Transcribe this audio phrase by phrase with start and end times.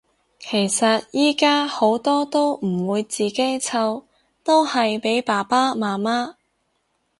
[0.39, 4.03] 其實依家好多都唔會自己湊，
[4.43, 6.37] 都係俾爸爸媽媽